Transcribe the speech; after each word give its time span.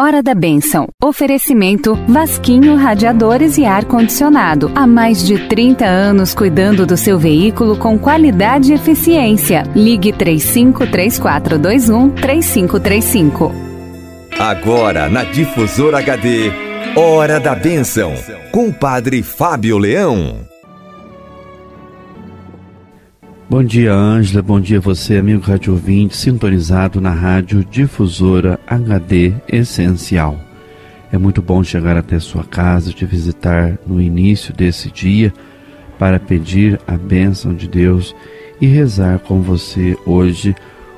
Hora 0.00 0.22
da 0.22 0.34
Bênção. 0.34 0.88
Oferecimento 1.04 1.94
Vasquinho 2.08 2.74
Radiadores 2.74 3.58
e 3.58 3.66
Ar 3.66 3.84
Condicionado. 3.84 4.72
Há 4.74 4.86
mais 4.86 5.22
de 5.22 5.46
30 5.46 5.84
anos 5.84 6.32
cuidando 6.32 6.86
do 6.86 6.96
seu 6.96 7.18
veículo 7.18 7.76
com 7.76 7.98
qualidade 7.98 8.72
e 8.72 8.74
eficiência. 8.76 9.62
Ligue 9.76 10.10
353421 10.10 12.08
3535. 12.12 13.52
Agora 14.38 15.10
na 15.10 15.22
Difusora 15.22 15.98
HD. 15.98 16.50
Hora 16.96 17.38
da 17.38 17.54
Bênção. 17.54 18.14
Com 18.50 18.68
o 18.68 18.72
Padre 18.72 19.22
Fábio 19.22 19.76
Leão. 19.76 20.48
Bom 23.50 23.64
dia, 23.64 23.92
Ângela. 23.92 24.40
Bom 24.40 24.60
dia 24.60 24.78
você, 24.78 25.16
amigo 25.16 25.40
rádio 25.40 25.72
ouvinte, 25.72 26.16
sintonizado 26.16 27.00
na 27.00 27.10
rádio 27.10 27.64
Difusora 27.64 28.60
HD 28.64 29.32
Essencial. 29.48 30.38
É 31.10 31.18
muito 31.18 31.42
bom 31.42 31.64
chegar 31.64 31.96
até 31.96 32.20
sua 32.20 32.44
casa, 32.44 32.92
te 32.92 33.04
visitar 33.04 33.76
no 33.84 34.00
início 34.00 34.54
desse 34.54 34.88
dia 34.88 35.34
para 35.98 36.20
pedir 36.20 36.80
a 36.86 36.96
bênção 36.96 37.52
de 37.52 37.66
Deus 37.66 38.14
e 38.60 38.68
rezar 38.68 39.18
com 39.18 39.42
você 39.42 39.98
hoje 40.06 40.54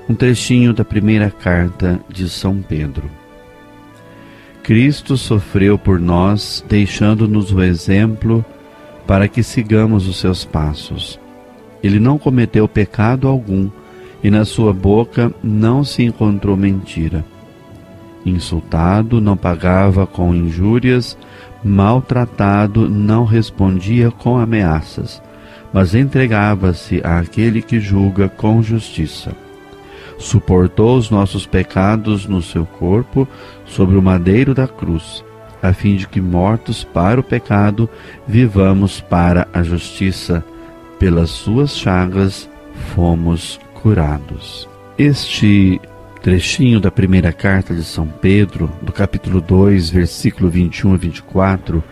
um 0.06 0.14
trechinho 0.14 0.74
da 0.74 0.84
primeira 0.84 1.30
carta 1.30 1.98
de 2.06 2.28
São 2.28 2.60
Pedro. 2.60 3.10
Cristo 4.62 5.16
sofreu 5.16 5.78
por 5.78 5.98
nós, 5.98 6.62
deixando-nos 6.68 7.50
o 7.50 7.62
exemplo 7.62 8.44
para 9.06 9.26
que 9.26 9.42
sigamos 9.42 10.06
os 10.06 10.18
seus 10.18 10.44
passos. 10.44 11.21
Ele 11.82 11.98
não 11.98 12.18
cometeu 12.18 12.68
pecado 12.68 13.26
algum 13.26 13.68
e 14.22 14.30
na 14.30 14.44
sua 14.44 14.72
boca 14.72 15.32
não 15.42 15.82
se 15.82 16.02
encontrou 16.02 16.56
mentira. 16.56 17.24
Insultado, 18.24 19.20
não 19.20 19.36
pagava 19.36 20.06
com 20.06 20.34
injúrias, 20.34 21.18
maltratado, 21.64 22.88
não 22.88 23.24
respondia 23.24 24.10
com 24.12 24.38
ameaças, 24.38 25.20
mas 25.72 25.94
entregava-se 25.94 27.00
àquele 27.04 27.60
que 27.60 27.80
julga 27.80 28.28
com 28.28 28.62
justiça. 28.62 29.32
Suportou 30.18 30.96
os 30.96 31.10
nossos 31.10 31.46
pecados 31.46 32.26
no 32.26 32.40
seu 32.40 32.64
corpo 32.64 33.26
sobre 33.64 33.96
o 33.96 34.02
madeiro 34.02 34.54
da 34.54 34.68
cruz, 34.68 35.24
a 35.60 35.72
fim 35.72 35.96
de 35.96 36.06
que, 36.06 36.20
mortos 36.20 36.84
para 36.84 37.18
o 37.18 37.24
pecado, 37.24 37.90
vivamos 38.26 39.00
para 39.00 39.48
a 39.52 39.64
justiça 39.64 40.44
pelas 41.02 41.30
suas 41.30 41.76
chagas 41.76 42.48
fomos 42.94 43.58
curados. 43.74 44.68
Este 44.96 45.80
trechinho 46.22 46.78
da 46.78 46.92
primeira 46.92 47.32
carta 47.32 47.74
de 47.74 47.82
São 47.82 48.06
Pedro, 48.06 48.70
do 48.80 48.92
capítulo 48.92 49.40
2, 49.40 49.90
versículo 49.90 50.48
21 50.48 50.94
a 50.94 50.96
24, 50.96 51.82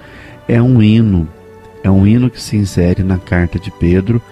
é 0.47 0.63
um 0.63 0.81
hino, 0.81 1.29
é 1.83 1.91
um 1.91 2.07
hino 2.07 2.31
que 2.31 2.41
se 2.41 2.57
insere 2.57 3.03
na 3.03 3.19
carta 3.19 3.59
de 3.59 3.73
Pedro, 3.73 4.23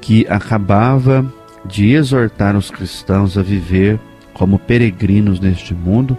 que 0.00 0.24
acabava 0.28 1.26
de 1.64 1.90
exortar 1.90 2.54
os 2.54 2.70
cristãos 2.70 3.36
a 3.36 3.42
viver 3.42 3.98
como 4.32 4.60
peregrinos 4.60 5.40
neste 5.40 5.74
mundo 5.74 6.16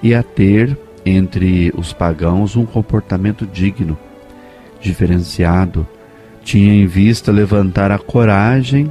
e 0.00 0.14
a 0.14 0.22
ter 0.22 0.78
entre 1.04 1.74
os 1.76 1.92
pagãos 1.92 2.54
um 2.54 2.64
comportamento 2.64 3.44
digno, 3.44 3.98
diferenciado, 4.80 5.84
tinha 6.42 6.74
em 6.74 6.86
vista 6.86 7.30
levantar 7.30 7.90
a 7.90 7.98
coragem 7.98 8.90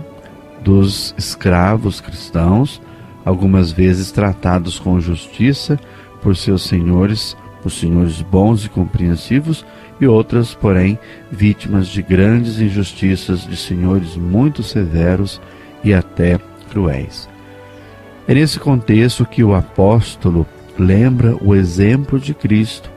dos 0.64 1.14
escravos 1.18 2.00
cristãos, 2.00 2.82
algumas 3.26 3.72
vezes 3.72 4.12
tratados 4.12 4.80
com 4.80 5.00
justiça 5.00 5.80
por 6.22 6.36
seus 6.36 6.64
senhores, 6.64 7.36
por 7.62 7.72
senhores 7.72 8.22
bons 8.22 8.66
e 8.66 8.70
compreensivos, 8.70 9.66
e 10.00 10.08
outras, 10.08 10.56
porém, 10.56 10.98
vítimas 11.32 11.88
de 11.88 12.02
grandes 12.02 12.60
injustiças 12.60 13.46
de 13.46 13.56
senhores 13.56 14.16
muito 14.16 14.64
severos 14.64 15.40
e 15.84 15.94
até 15.94 16.40
cruéis. 16.72 17.30
É 18.28 18.34
nesse 18.34 18.60
contexto 18.60 19.26
que 19.26 19.44
o 19.44 19.54
apóstolo 19.54 20.46
lembra 20.78 21.36
o 21.42 21.54
exemplo 21.54 22.20
de 22.20 22.34
Cristo 22.34 22.90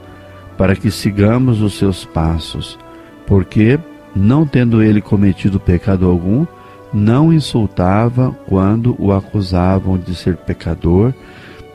para 0.56 0.76
que 0.76 0.90
sigamos 0.90 1.60
os 1.60 1.76
seus 1.76 2.04
passos, 2.04 2.78
porque 3.26 3.78
não 4.14 4.46
tendo 4.46 4.82
ele 4.82 5.00
cometido 5.00 5.58
pecado 5.58 6.06
algum, 6.08 6.46
não 6.92 7.32
insultava 7.32 8.30
quando 8.46 8.94
o 8.98 9.12
acusavam 9.12 9.98
de 9.98 10.14
ser 10.14 10.36
pecador, 10.36 11.12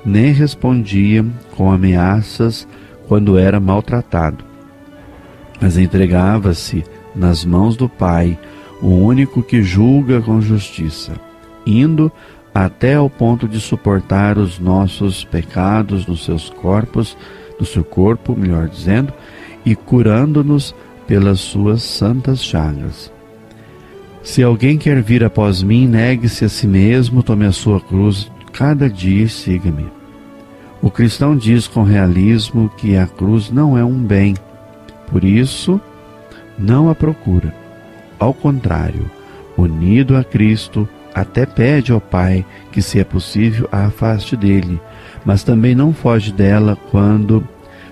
nem 0.05 0.31
respondia 0.31 1.25
com 1.55 1.71
ameaças 1.71 2.67
quando 3.07 3.37
era 3.37 3.59
maltratado. 3.59 4.45
Mas 5.59 5.77
entregava-se 5.77 6.85
nas 7.13 7.43
mãos 7.43 7.75
do 7.75 7.89
Pai, 7.89 8.39
o 8.81 8.87
único 8.87 9.43
que 9.43 9.61
julga 9.61 10.21
com 10.21 10.39
justiça, 10.39 11.13
indo 11.65 12.09
até 12.53 12.95
ao 12.95 13.09
ponto 13.09 13.47
de 13.47 13.59
suportar 13.59 14.37
os 14.37 14.57
nossos 14.57 15.25
pecados 15.25 16.07
nos 16.07 16.23
seus 16.23 16.49
corpos, 16.49 17.17
no 17.59 17.65
seu 17.65 17.83
corpo, 17.83 18.35
melhor 18.37 18.69
dizendo, 18.69 19.13
e 19.65 19.75
curando-nos 19.75 20.73
pelas 21.09 21.39
suas 21.39 21.81
santas 21.81 22.43
chagas. 22.43 23.11
Se 24.21 24.43
alguém 24.43 24.77
quer 24.77 25.01
vir 25.01 25.23
após 25.23 25.63
mim, 25.63 25.87
negue-se 25.87 26.45
a 26.45 26.49
si 26.49 26.67
mesmo, 26.67 27.23
tome 27.23 27.47
a 27.47 27.51
sua 27.51 27.81
cruz 27.81 28.31
cada 28.53 28.87
dia 28.87 29.23
e 29.23 29.27
siga-me. 29.27 29.87
O 30.83 30.91
cristão 30.91 31.35
diz 31.35 31.67
com 31.67 31.81
realismo 31.81 32.71
que 32.77 32.95
a 32.95 33.07
cruz 33.07 33.49
não 33.49 33.75
é 33.75 33.83
um 33.83 34.03
bem, 34.03 34.35
por 35.07 35.23
isso 35.23 35.81
não 36.59 36.91
a 36.91 36.93
procura. 36.93 37.55
Ao 38.19 38.31
contrário, 38.31 39.09
unido 39.57 40.15
a 40.15 40.23
Cristo, 40.23 40.87
até 41.15 41.43
pede 41.43 41.91
ao 41.91 41.99
Pai 41.99 42.45
que, 42.71 42.83
se 42.83 42.99
é 42.99 43.03
possível, 43.03 43.67
a 43.71 43.87
afaste 43.87 44.37
dele, 44.37 44.79
mas 45.25 45.41
também 45.41 45.73
não 45.73 45.91
foge 45.91 46.31
dela 46.31 46.77
quando 46.91 47.43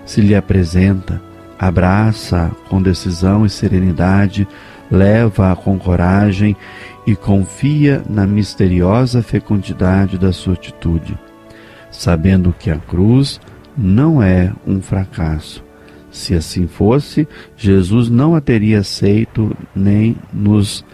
se 0.06 0.20
lhe 0.20 0.36
apresenta, 0.36 1.20
abraça 1.58 2.50
com 2.68 2.80
decisão 2.80 3.44
e 3.44 3.50
serenidade, 3.50 4.46
leva-a 4.90 5.56
com 5.56 5.78
coragem 5.78 6.56
e 7.06 7.16
confia 7.16 8.02
na 8.08 8.26
misteriosa 8.26 9.22
fecundidade 9.22 10.18
da 10.18 10.32
sua 10.32 10.54
atitude, 10.54 11.18
sabendo 11.90 12.54
que 12.58 12.70
a 12.70 12.76
cruz 12.76 13.40
não 13.76 14.22
é 14.22 14.52
um 14.66 14.80
fracasso. 14.80 15.64
Se 16.10 16.34
assim 16.34 16.66
fosse, 16.66 17.28
Jesus 17.56 18.08
não 18.08 18.34
a 18.34 18.40
teria 18.40 18.80
aceito 18.80 19.54
nem 19.74 20.16
nos 20.32 20.84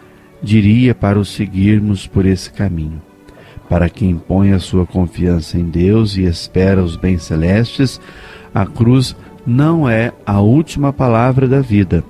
diria 0.42 0.94
para 0.94 1.18
o 1.18 1.24
seguirmos 1.24 2.06
por 2.06 2.26
esse 2.26 2.50
caminho. 2.50 3.00
Para 3.68 3.88
quem 3.88 4.16
põe 4.16 4.52
a 4.52 4.58
sua 4.58 4.84
confiança 4.84 5.58
em 5.58 5.64
Deus 5.64 6.16
e 6.16 6.24
espera 6.24 6.82
os 6.82 6.96
bens 6.96 7.22
celestes, 7.22 8.00
a 8.54 8.66
cruz 8.66 9.16
não 9.46 9.88
é 9.88 10.12
a 10.24 10.40
última 10.40 10.92
palavra 10.92 11.46
da 11.46 11.60
vida. 11.60 12.02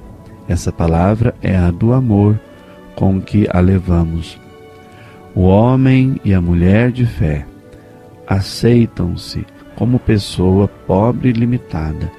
Essa 0.49 0.71
palavra 0.71 1.35
é 1.43 1.57
a 1.57 1.71
do 1.71 1.93
amor 1.93 2.39
com 2.95 3.21
que 3.21 3.49
a 3.51 3.61
levamos. 3.61 4.39
O 5.35 5.43
homem 5.43 6.21
e 6.25 6.33
a 6.33 6.41
mulher 6.41 6.93
de 6.93 7.07
fé 7.07 7.45
aceitam-se 8.27 9.45
como 9.75 9.99
pessoa 9.99 10.69
pobre 10.69 11.31
e 11.31 11.33
limitada. 11.33 12.11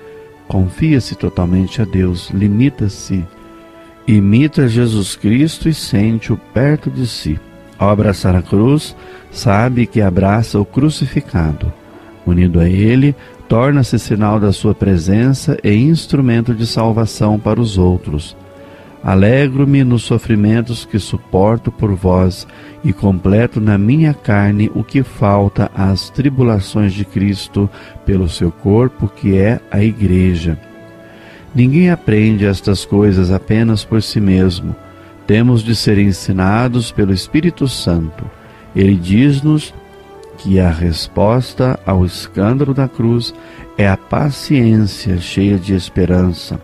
Confia-se 0.48 1.16
totalmente 1.16 1.82
a 1.82 1.86
Deus, 1.86 2.30
limita-se, 2.32 3.24
imita 4.08 4.68
Jesus 4.68 5.16
Cristo 5.16 5.70
e 5.70 5.74
sente-o 5.74 6.38
perto 6.54 6.92
de 6.92 7.08
si. 7.08 7.40
Ao 7.80 7.90
abraçar 7.90 8.36
a 8.36 8.42
cruz, 8.42 8.96
sabe 9.32 9.88
que 9.88 10.02
abraça 10.02 10.60
o 10.60 10.66
crucificado. 10.66 11.72
Unido 12.26 12.60
a 12.60 12.70
ele, 12.70 13.16
torna-se 13.48 14.00
sinal 14.00 14.40
da 14.40 14.52
sua 14.52 14.74
presença 14.74 15.58
e 15.64 15.74
instrumento 15.74 16.54
de 16.54 16.66
salvação 16.66 17.40
para 17.40 17.62
os 17.62 17.78
outros. 17.78 18.36
Alegro-me 19.04 19.84
nos 19.84 20.02
sofrimentos 20.02 20.84
que 20.84 20.98
suporto 20.98 21.72
por 21.72 21.94
vós 21.94 22.48
e 22.84 22.92
completo 22.92 23.62
na 23.62 23.78
minha 23.78 24.16
carne 24.16 24.72
o 24.74 24.84
que 24.84 25.04
falta 25.04 25.70
às 25.76 26.10
tribulações 26.10 26.92
de 26.92 27.06
Cristo 27.06 27.70
pelo 28.04 28.28
seu 28.28 28.52
corpo, 28.52 29.08
que 29.08 29.38
é 29.38 29.60
a 29.70 29.84
Igreja. 29.84 30.60
Ninguém 31.54 31.92
aprende 31.92 32.46
estas 32.46 32.84
coisas 32.84 33.32
apenas 33.32 33.86
por 33.86 34.02
si 34.02 34.20
mesmo. 34.20 34.76
Temos 35.28 35.64
de 35.64 35.76
ser 35.76 36.00
ensinados 36.00 36.92
pelo 36.92 37.14
Espírito 37.14 37.68
Santo. 37.68 38.26
Ele 38.76 38.96
diz-nos 38.96 39.72
que 40.38 40.60
a 40.60 40.70
resposta 40.70 41.80
ao 41.86 42.06
escândalo 42.06 42.74
da 42.74 42.88
cruz 42.88 43.34
é 43.78 43.88
a 43.88 43.98
paciência 43.98 45.18
cheia 45.18 45.58
de 45.58 45.74
esperança. 45.74 46.60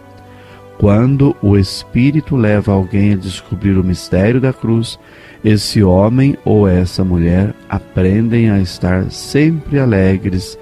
Quando 0.77 1.35
o 1.41 1.57
Espírito 1.57 2.35
leva 2.35 2.71
alguém 2.71 3.13
a 3.13 3.17
descobrir 3.17 3.77
o 3.77 3.83
mistério 3.83 4.41
da 4.41 4.51
cruz, 4.51 4.97
esse 5.43 5.83
homem 5.83 6.37
ou 6.43 6.67
essa 6.67 7.03
mulher 7.03 7.53
aprendem 7.69 8.49
a 8.49 8.59
estar 8.59 9.11
sempre 9.11 9.79
alegres 9.79 10.57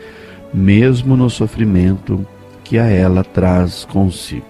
mesmo 0.54 1.16
no 1.16 1.30
sofrimento 1.30 2.26
que 2.64 2.78
a 2.78 2.86
ela 2.86 3.24
traz 3.24 3.86
consigo. 3.86 4.46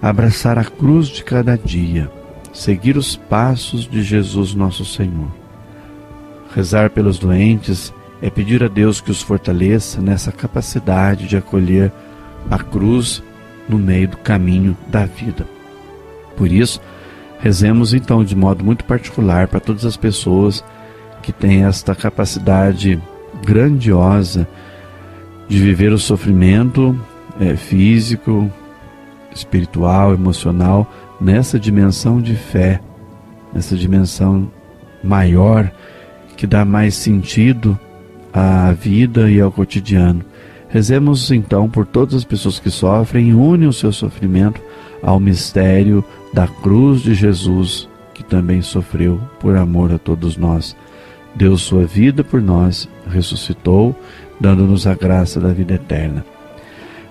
Abraçar 0.00 0.58
a 0.58 0.64
cruz 0.64 1.08
de 1.08 1.24
cada 1.24 1.56
dia, 1.56 2.10
seguir 2.52 2.96
os 2.96 3.16
passos 3.16 3.88
de 3.88 4.02
Jesus 4.02 4.54
nosso 4.54 4.84
Senhor. 4.84 5.43
Rezar 6.54 6.90
pelos 6.90 7.18
doentes 7.18 7.92
é 8.22 8.30
pedir 8.30 8.62
a 8.62 8.68
Deus 8.68 9.00
que 9.00 9.10
os 9.10 9.20
fortaleça 9.20 10.00
nessa 10.00 10.30
capacidade 10.30 11.26
de 11.26 11.36
acolher 11.36 11.92
a 12.48 12.58
cruz 12.58 13.22
no 13.68 13.76
meio 13.76 14.08
do 14.08 14.16
caminho 14.18 14.76
da 14.86 15.04
vida. 15.04 15.46
Por 16.36 16.50
isso, 16.50 16.80
rezemos 17.40 17.92
então 17.92 18.24
de 18.24 18.36
modo 18.36 18.64
muito 18.64 18.84
particular 18.84 19.48
para 19.48 19.58
todas 19.58 19.84
as 19.84 19.96
pessoas 19.96 20.64
que 21.22 21.32
têm 21.32 21.64
esta 21.64 21.94
capacidade 21.94 23.02
grandiosa 23.44 24.46
de 25.48 25.58
viver 25.58 25.92
o 25.92 25.98
sofrimento 25.98 26.98
é, 27.40 27.56
físico, 27.56 28.50
espiritual, 29.34 30.14
emocional, 30.14 30.90
nessa 31.20 31.58
dimensão 31.58 32.20
de 32.20 32.36
fé, 32.36 32.80
nessa 33.52 33.76
dimensão 33.76 34.50
maior 35.02 35.70
que 36.34 36.46
dá 36.46 36.64
mais 36.64 36.94
sentido 36.94 37.78
à 38.32 38.72
vida 38.72 39.30
e 39.30 39.40
ao 39.40 39.52
cotidiano. 39.52 40.24
Rezemos 40.68 41.30
então 41.30 41.68
por 41.68 41.86
todas 41.86 42.14
as 42.14 42.24
pessoas 42.24 42.58
que 42.58 42.70
sofrem 42.70 43.28
e 43.28 43.34
unem 43.34 43.68
o 43.68 43.72
seu 43.72 43.92
sofrimento 43.92 44.60
ao 45.02 45.20
mistério 45.20 46.04
da 46.32 46.48
cruz 46.48 47.00
de 47.00 47.14
Jesus, 47.14 47.88
que 48.12 48.24
também 48.24 48.60
sofreu 48.60 49.20
por 49.38 49.56
amor 49.56 49.92
a 49.92 49.98
todos 49.98 50.36
nós. 50.36 50.76
Deu 51.34 51.56
sua 51.56 51.84
vida 51.84 52.24
por 52.24 52.42
nós, 52.42 52.88
ressuscitou, 53.08 53.94
dando-nos 54.40 54.86
a 54.86 54.94
graça 54.94 55.38
da 55.40 55.52
vida 55.52 55.74
eterna. 55.74 56.24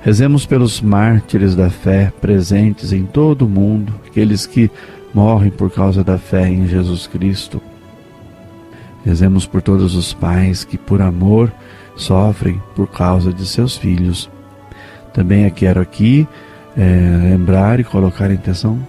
Rezemos 0.02 0.46
pelos 0.46 0.81
mártires 0.81 1.56
da 1.56 1.70
fé 1.70 2.12
presentes 2.20 2.92
em 2.92 3.06
todo 3.06 3.46
o 3.46 3.50
mundo, 3.50 3.94
aqueles 4.06 4.46
que 4.46 4.70
morrem 5.14 5.50
por 5.50 5.72
causa 5.72 6.04
da 6.04 6.18
fé 6.18 6.50
em 6.50 6.68
Jesus 6.68 7.08
Cristo. 7.08 7.62
Rezemos 9.06 9.46
por 9.46 9.62
todos 9.62 9.96
os 9.96 10.14
pais 10.14 10.64
que, 10.64 10.78
por 10.78 11.02
amor, 11.02 11.52
sofrem 11.96 12.62
por 12.76 12.88
causa 12.88 13.34
de 13.34 13.46
seus 13.46 13.76
filhos. 13.78 14.30
Também 15.14 15.50
quero 15.50 15.82
aqui 15.82 16.28
é, 16.78 17.20
lembrar 17.22 17.80
e 17.80 17.84
colocar 17.84 18.26
a 18.26 18.34
intenção 18.34 18.80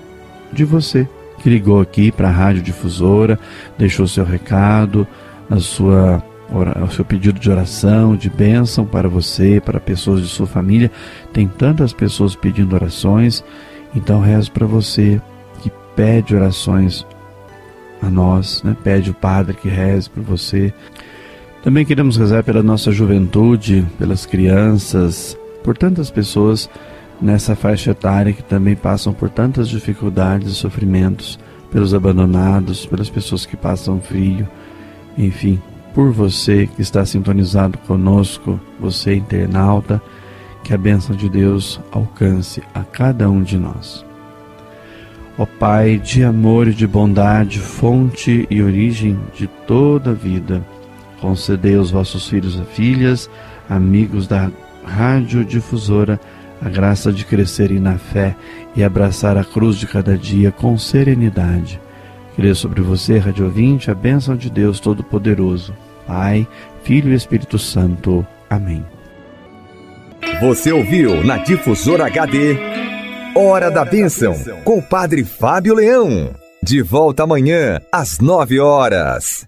de 0.53 0.65
você 0.65 1.09
que 1.45 1.51
ligou 1.51 1.79
aqui 1.79 2.11
para 2.11 2.29
a 2.29 2.33
Rádio 2.33 2.63
Difusora, 2.63 3.39
deixou 3.77 4.07
seu 4.07 4.25
recado, 4.25 5.07
a 5.51 5.61
sua, 5.61 6.23
o 6.51 6.91
seu 6.91 7.05
pedido 7.05 7.39
de 7.39 7.51
oração, 7.51 8.17
de 8.17 8.31
bênção 8.31 8.87
para 8.87 9.11
você, 9.11 9.61
para 9.61 9.79
pessoas 9.79 10.23
de 10.23 10.29
sua 10.29 10.47
família. 10.47 10.91
Tem 11.35 11.47
tantas 11.47 11.93
pessoas 11.93 12.35
pedindo 12.35 12.75
orações, 12.75 13.45
então 13.95 14.23
rezo 14.23 14.51
para 14.53 14.67
você 14.67 15.21
que 15.61 15.71
pede 15.95 16.35
orações 16.35 17.05
a 18.05 18.11
nós, 18.11 18.63
né? 18.63 18.77
pede 18.83 19.11
o 19.11 19.15
Padre 19.15 19.55
que 19.55 19.69
reze 19.69 20.09
por 20.09 20.23
você. 20.23 20.73
Também 21.63 21.85
queremos 21.85 22.17
rezar 22.17 22.45
pela 22.45 22.63
nossa 22.63 22.93
juventude, 22.93 23.87
pelas 23.99 24.27
crianças, 24.27 25.37
por 25.63 25.77
tantas 25.77 26.11
pessoas 26.11 26.69
nessa 27.21 27.57
faixa 27.57 27.93
etária 27.93 28.33
que 28.33 28.43
também 28.43 28.77
passam 28.77 29.13
por 29.13 29.31
tantas 29.31 29.69
dificuldades 29.69 30.53
e 30.53 30.55
sofrimentos, 30.55 31.39
pelos 31.71 31.95
abandonados, 31.95 32.87
pelas 32.87 33.09
pessoas 33.09 33.47
que 33.47 33.57
passam 33.57 34.01
frio, 34.01 34.47
enfim, 35.17 35.61
por 35.95 36.13
você 36.13 36.67
que 36.67 36.83
está 36.83 37.05
sintonizado 37.07 37.79
conosco, 37.79 38.61
você 38.79 39.15
internauta, 39.15 40.03
que 40.63 40.75
a 40.75 40.79
bênção 40.79 41.15
de 41.15 41.29
Deus 41.29 41.81
alcance 41.93 42.63
a 42.75 42.83
cada 42.83 43.31
um 43.31 43.43
de 43.43 43.59
nós. 43.59 44.05
Ó 45.37 45.45
Pai 45.45 45.99
de 45.99 46.23
amor 46.23 46.69
e 46.69 46.75
de 46.75 46.87
bondade, 46.87 47.59
fonte 47.59 48.47
e 48.49 48.63
origem 48.63 49.19
de 49.35 49.49
toda 49.67 50.11
a 50.11 50.15
vida, 50.15 50.65
concedei 51.21 51.75
aos 51.75 51.91
vossos 51.91 52.29
filhos 52.29 52.55
e 52.55 52.65
filhas, 52.75 53.29
amigos 53.69 54.29
da 54.29 54.51
Rádio 54.85 55.45
Difusora, 55.45 56.21
a 56.65 56.69
graça 56.69 57.13
de 57.13 57.25
crescerem 57.25 57.81
na 57.81 57.99
fé 57.99 58.37
e 58.77 58.85
abraçar 58.85 59.37
a 59.37 59.43
cruz 59.43 59.77
de 59.77 59.89
cada 59.89 60.17
dia 60.17 60.53
com 60.53 60.79
serenidade. 60.79 61.81
Queria 62.37 62.55
sobre 62.55 62.81
você, 62.81 63.19
Rádio 63.19 63.47
Ouvinte, 63.47 63.91
a 63.91 63.95
bênção 63.95 64.37
de 64.37 64.49
Deus 64.49 64.79
Todo-Poderoso, 64.79 65.75
Pai, 66.07 66.47
Filho 66.85 67.13
e 67.13 67.17
Espírito 67.17 67.59
Santo. 67.59 68.25
Amém. 68.49 68.85
Você 70.41 70.73
ouviu 70.73 71.25
na 71.25 71.39
Difusora 71.39 72.07
HD 72.07 72.57
Hora 73.37 73.69
da 73.69 73.85
Bênção, 73.85 74.33
com 74.63 74.79
o 74.79 74.83
Padre 74.83 75.25
Fábio 75.25 75.75
Leão. 75.75 76.31
De 76.63 76.81
volta 76.81 77.25
amanhã, 77.25 77.81
às 77.91 78.21
nove 78.21 78.61
horas. 78.61 79.45